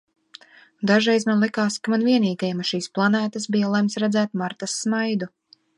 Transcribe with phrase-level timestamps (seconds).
[0.91, 5.35] Dažreiz man likās, ka man vienīgajam uz šīs planētas bija lemts redzēt Martas smaidu.